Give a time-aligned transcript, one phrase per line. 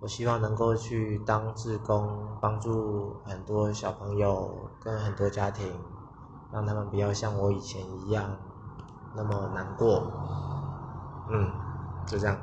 [0.00, 5.72] 我希望能够去当志工帮助很多小朋友跟很多家庭
[6.52, 8.36] 让他们不要像我以前一样
[9.14, 10.02] 那么难过。
[11.30, 11.50] 嗯
[12.06, 12.38] 就这样。